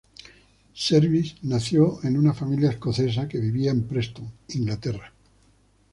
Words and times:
Service 0.73 1.35
nació 1.43 2.03
en 2.03 2.17
una 2.17 2.33
familia 2.33 2.71
escocesa 2.71 3.27
que 3.27 3.37
vivía 3.37 3.69
en 3.69 3.83
Preston, 3.83 4.27
Inglaterra. 4.47 5.13